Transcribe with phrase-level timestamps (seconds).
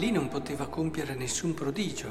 [0.00, 2.10] lì non poteva compiere nessun prodigio,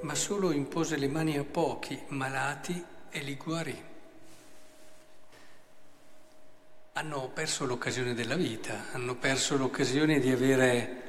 [0.00, 3.82] ma solo impose le mani a pochi malati e li guarì.
[6.94, 11.02] Hanno perso l'occasione della vita, hanno perso l'occasione di avere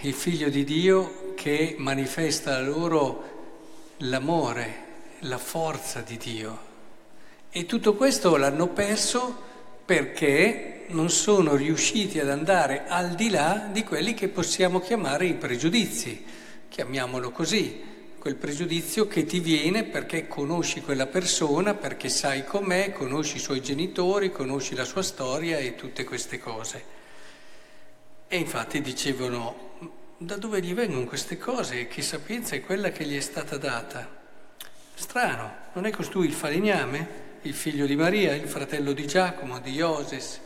[0.00, 4.86] il figlio di Dio che manifesta loro l'amore,
[5.20, 6.66] la forza di Dio.
[7.50, 9.46] E tutto questo l'hanno perso
[9.88, 15.32] perché non sono riusciti ad andare al di là di quelli che possiamo chiamare i
[15.32, 16.26] pregiudizi,
[16.68, 17.82] chiamiamolo così,
[18.18, 23.62] quel pregiudizio che ti viene perché conosci quella persona, perché sai com'è, conosci i suoi
[23.62, 26.84] genitori, conosci la sua storia e tutte queste cose.
[28.28, 29.70] E infatti dicevano,
[30.18, 31.86] da dove gli vengono queste cose?
[31.86, 34.06] Che sapienza è quella che gli è stata data?
[34.92, 37.27] Strano, non è costui il falegname?
[37.42, 40.40] Il figlio di Maria, il fratello di Giacomo, di Ioses.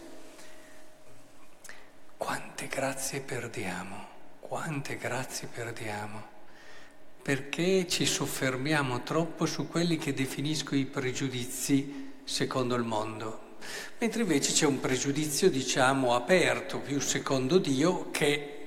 [2.16, 4.08] Quante grazie perdiamo,
[4.40, 6.22] quante grazie perdiamo,
[7.22, 13.56] perché ci soffermiamo troppo su quelli che definisco i pregiudizi secondo il mondo,
[13.98, 18.58] mentre invece c'è un pregiudizio, diciamo, aperto, più secondo Dio, che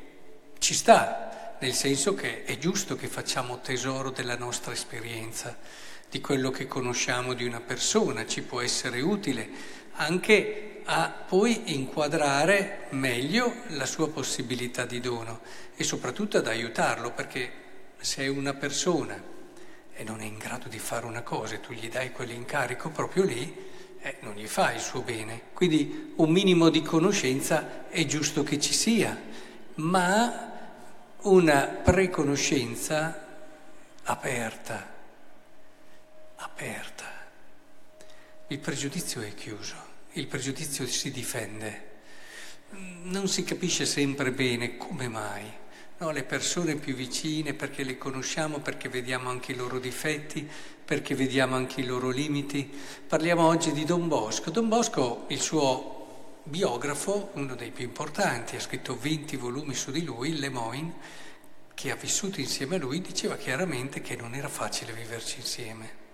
[0.57, 5.55] ci sta, nel senso che è giusto che facciamo tesoro della nostra esperienza
[6.09, 9.49] di quello che conosciamo di una persona, ci può essere utile
[9.93, 15.39] anche a poi inquadrare meglio la sua possibilità di dono
[15.75, 17.51] e soprattutto ad aiutarlo, perché
[17.97, 19.21] se è una persona
[19.93, 23.23] e non è in grado di fare una cosa e tu gli dai quell'incarico proprio
[23.23, 23.55] lì,
[24.01, 25.41] eh, non gli fai il suo bene.
[25.53, 29.19] Quindi un minimo di conoscenza è giusto che ci sia,
[29.75, 30.51] ma
[31.21, 33.25] una preconoscenza
[34.03, 34.93] aperta
[36.55, 37.03] aperta.
[38.47, 39.75] Il pregiudizio è chiuso,
[40.13, 41.93] il pregiudizio si difende.
[43.03, 45.51] Non si capisce sempre bene come mai.
[45.97, 50.49] No, le persone più vicine perché le conosciamo, perché vediamo anche i loro difetti,
[50.85, 52.71] perché vediamo anche i loro limiti.
[53.05, 54.49] Parliamo oggi di Don Bosco.
[54.49, 60.03] Don Bosco, il suo biografo, uno dei più importanti, ha scritto 20 volumi su di
[60.05, 60.93] lui, Le Moine,
[61.73, 66.04] che ha vissuto insieme a lui, diceva chiaramente che non era facile viverci insieme.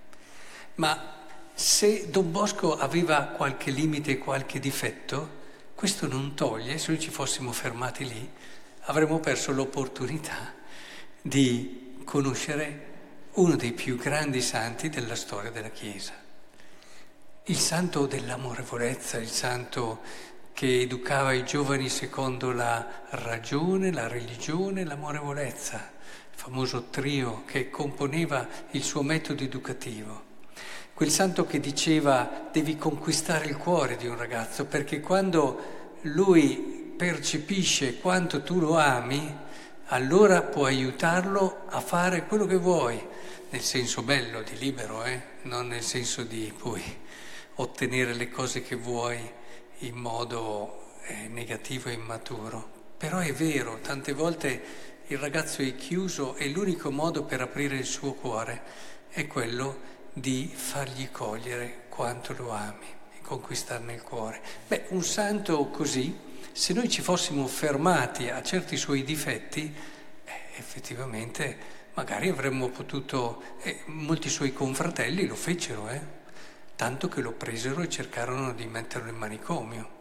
[0.75, 1.19] Ma
[1.53, 5.39] se Don Bosco aveva qualche limite qualche difetto,
[5.75, 8.29] questo non toglie, se noi ci fossimo fermati lì,
[8.85, 10.53] avremmo perso l'opportunità
[11.21, 12.89] di conoscere
[13.33, 16.13] uno dei più grandi santi della storia della Chiesa.
[17.45, 20.01] Il santo dell'amorevolezza, il santo
[20.53, 27.69] che educava i giovani secondo la ragione, la religione e l'amorevolezza, il famoso trio che
[27.69, 30.29] componeva il suo metodo educativo
[31.01, 37.97] quel santo che diceva devi conquistare il cuore di un ragazzo, perché quando lui percepisce
[37.97, 39.35] quanto tu lo ami,
[39.87, 43.03] allora può aiutarlo a fare quello che vuoi,
[43.49, 45.19] nel senso bello, di libero, eh?
[45.45, 46.83] non nel senso di poi
[47.55, 49.17] ottenere le cose che vuoi
[49.79, 52.69] in modo eh, negativo e immaturo.
[52.95, 54.61] Però è vero, tante volte
[55.07, 58.61] il ragazzo è chiuso e l'unico modo per aprire il suo cuore
[59.09, 62.85] è quello di fargli cogliere quanto lo ami
[63.15, 64.41] e conquistarne il cuore.
[64.67, 66.17] Beh, un santo così,
[66.51, 69.73] se noi ci fossimo fermati a certi suoi difetti,
[70.23, 76.19] eh, effettivamente magari avremmo potuto, eh, molti suoi confratelli lo fecero, eh,
[76.75, 79.99] tanto che lo presero e cercarono di metterlo in manicomio.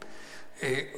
[0.59, 0.93] E,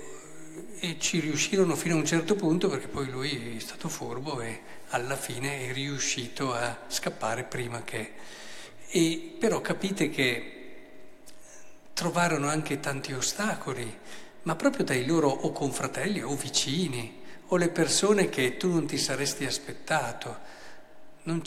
[0.80, 4.60] e ci riuscirono fino a un certo punto perché poi lui è stato furbo e
[4.88, 8.12] alla fine è riuscito a scappare prima che
[8.94, 10.52] e però capite che
[11.94, 13.98] trovarono anche tanti ostacoli,
[14.42, 18.98] ma proprio dai loro o confratelli o vicini o le persone che tu non ti
[18.98, 20.50] saresti aspettato.
[21.22, 21.40] Non,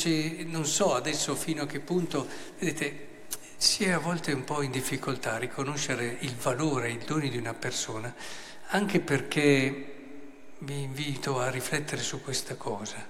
[0.46, 2.28] non so adesso fino a che punto,
[2.58, 3.25] vedete,
[3.58, 7.38] si è a volte un po' in difficoltà a riconoscere il valore, i doni di
[7.38, 8.12] una persona,
[8.69, 9.94] anche perché
[10.60, 13.08] vi invito a riflettere su questa cosa.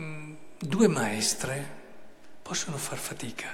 [0.00, 1.81] Mm, due maestre
[2.42, 3.48] possono far fatica.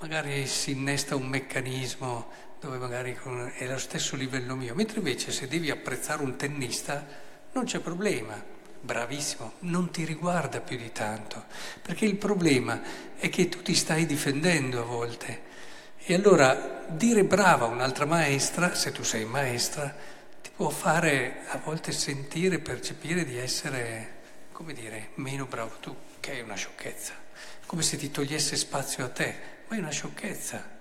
[0.00, 2.30] Magari si innesta un meccanismo
[2.60, 3.16] dove magari
[3.56, 7.06] è allo stesso livello mio, mentre invece se devi apprezzare un tennista
[7.52, 8.42] non c'è problema,
[8.80, 11.44] bravissimo, non ti riguarda più di tanto,
[11.80, 12.80] perché il problema
[13.16, 15.52] è che tu ti stai difendendo a volte.
[15.98, 19.94] E allora dire brava un'altra maestra, se tu sei maestra,
[20.42, 24.12] ti può fare a volte sentire, percepire di essere,
[24.52, 27.23] come dire, meno bravo tu, che è una sciocchezza
[27.66, 29.34] come se ti togliesse spazio a te,
[29.68, 30.72] ma è una sciocchezza.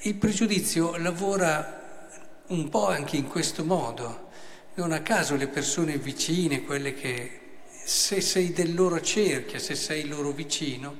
[0.00, 2.08] Il pregiudizio lavora
[2.48, 4.28] un po' anche in questo modo,
[4.74, 7.40] Non a caso le persone vicine, quelle che
[7.84, 10.96] se sei del loro cerchio, se sei loro vicino,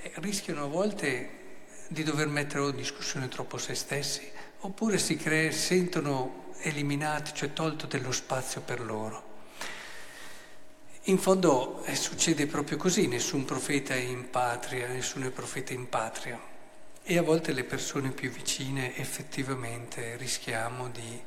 [0.00, 1.42] eh, rischiano a volte
[1.88, 4.28] di dover mettere in discussione troppo se stessi,
[4.60, 9.33] oppure si crea, sentono eliminati, cioè tolto dello spazio per loro.
[11.08, 15.90] In fondo eh, succede proprio così, nessun profeta è in patria, nessuno è profeta in
[15.90, 16.40] patria.
[17.02, 21.22] E a volte le persone più vicine effettivamente rischiamo di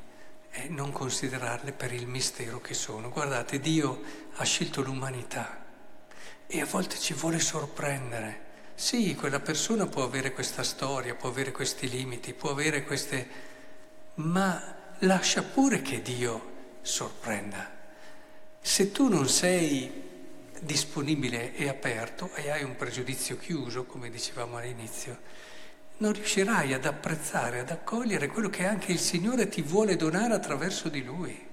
[0.50, 3.08] eh, non considerarle per il mistero che sono.
[3.08, 4.02] Guardate, Dio
[4.34, 5.64] ha scelto l'umanità
[6.48, 8.46] e a volte ci vuole sorprendere.
[8.74, 13.28] Sì, quella persona può avere questa storia, può avere questi limiti, può avere queste...
[14.14, 14.60] ma
[15.00, 17.77] lascia pure che Dio sorprenda.
[18.68, 19.90] Se tu non sei
[20.60, 25.18] disponibile e aperto e hai un pregiudizio chiuso, come dicevamo all'inizio,
[25.96, 30.90] non riuscirai ad apprezzare, ad accogliere quello che anche il Signore ti vuole donare attraverso
[30.90, 31.46] di Lui.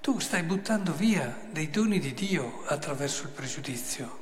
[0.00, 4.18] Tu stai buttando via dei doni di Dio attraverso il pregiudizio.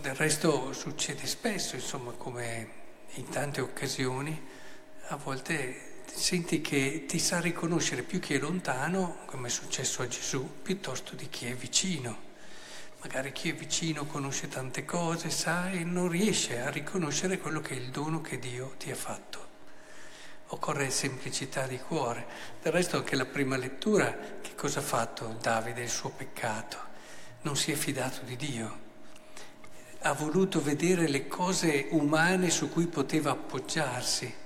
[0.00, 2.68] Del resto succede spesso, insomma, come
[3.14, 4.42] in tante occasioni,
[5.06, 10.06] a volte senti che ti sa riconoscere più chi è lontano, come è successo a
[10.06, 12.32] Gesù, piuttosto di chi è vicino.
[13.00, 17.74] Magari chi è vicino conosce tante cose, sa e non riesce a riconoscere quello che
[17.74, 19.48] è il dono che Dio ti ha fatto.
[20.48, 22.26] Occorre semplicità di cuore.
[22.62, 26.78] Del resto anche la prima lettura, che cosa ha fatto Davide, il suo peccato?
[27.42, 28.82] Non si è fidato di Dio.
[29.98, 34.42] Ha voluto vedere le cose umane su cui poteva appoggiarsi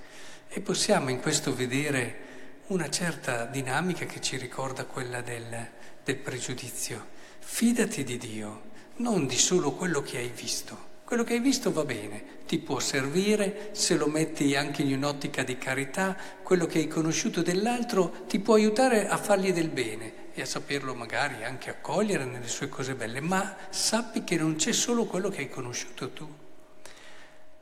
[0.51, 2.27] e possiamo in questo vedere
[2.67, 5.69] una certa dinamica che ci ricorda quella del,
[6.03, 7.17] del pregiudizio.
[7.39, 8.61] Fidati di Dio,
[8.97, 10.87] non di solo quello che hai visto.
[11.03, 15.43] Quello che hai visto va bene, ti può servire se lo metti anche in un'ottica
[15.43, 20.41] di carità, quello che hai conosciuto dell'altro ti può aiutare a fargli del bene e
[20.41, 25.05] a saperlo magari anche accogliere nelle sue cose belle, ma sappi che non c'è solo
[25.05, 26.27] quello che hai conosciuto tu.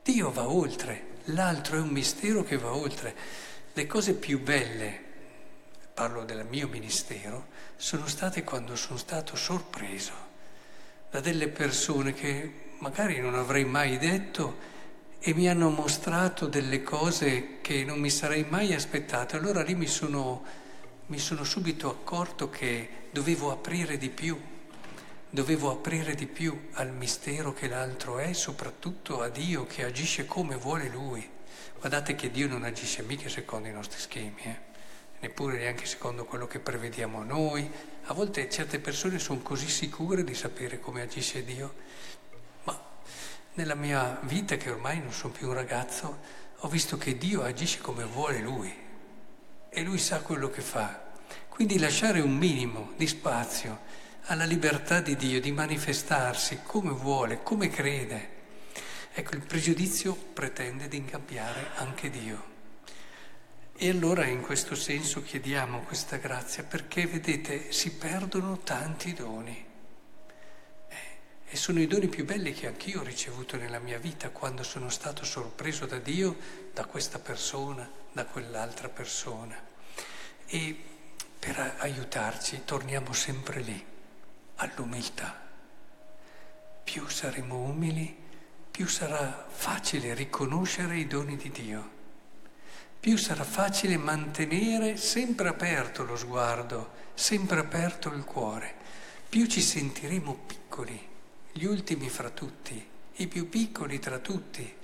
[0.02, 3.14] Dio va oltre, l'altro è un mistero che va oltre.
[3.72, 5.00] Le cose più belle,
[5.94, 10.26] parlo del mio ministero, sono state quando sono stato sorpreso
[11.10, 14.76] da delle persone che magari non avrei mai detto
[15.20, 19.36] e mi hanno mostrato delle cose che non mi sarei mai aspettato.
[19.36, 20.44] Allora lì mi sono,
[21.06, 24.38] mi sono subito accorto che dovevo aprire di più
[25.30, 30.56] dovevo aprire di più al mistero che l'altro è, soprattutto a Dio che agisce come
[30.56, 31.28] vuole Lui.
[31.78, 34.66] Guardate che Dio non agisce mica secondo i nostri schemi, eh?
[35.20, 37.70] neppure neanche secondo quello che prevediamo noi.
[38.04, 41.74] A volte certe persone sono così sicure di sapere come agisce Dio,
[42.64, 42.80] ma
[43.54, 46.18] nella mia vita, che ormai non sono più un ragazzo,
[46.56, 48.74] ho visto che Dio agisce come vuole Lui
[49.68, 51.06] e Lui sa quello che fa.
[51.48, 57.70] Quindi lasciare un minimo di spazio alla libertà di Dio di manifestarsi come vuole, come
[57.70, 58.36] crede.
[59.14, 62.56] Ecco, il pregiudizio pretende di ingabbiare anche Dio.
[63.74, 69.64] E allora in questo senso chiediamo questa grazia perché, vedete, si perdono tanti doni.
[70.88, 70.96] Eh,
[71.48, 74.90] e sono i doni più belli che anch'io ho ricevuto nella mia vita quando sono
[74.90, 76.36] stato sorpreso da Dio,
[76.74, 79.58] da questa persona, da quell'altra persona.
[80.44, 80.76] E
[81.38, 83.96] per aiutarci torniamo sempre lì
[84.58, 85.46] all'umiltà.
[86.84, 88.16] Più saremo umili,
[88.70, 91.90] più sarà facile riconoscere i doni di Dio,
[93.00, 98.74] più sarà facile mantenere sempre aperto lo sguardo, sempre aperto il cuore,
[99.28, 101.06] più ci sentiremo piccoli,
[101.52, 102.86] gli ultimi fra tutti,
[103.16, 104.74] i più piccoli tra tutti,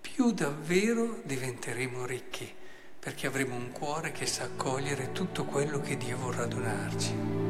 [0.00, 2.52] più davvero diventeremo ricchi,
[2.98, 7.49] perché avremo un cuore che sa accogliere tutto quello che Dio vorrà donarci.